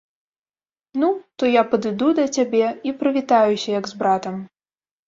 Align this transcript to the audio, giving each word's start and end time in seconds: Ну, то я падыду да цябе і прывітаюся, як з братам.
Ну, 1.01 1.09
то 1.37 1.51
я 1.57 1.63
падыду 1.75 2.09
да 2.21 2.27
цябе 2.41 2.65
і 2.89 2.99
прывітаюся, 3.05 3.69
як 3.79 3.85
з 3.95 4.03
братам. 4.03 4.35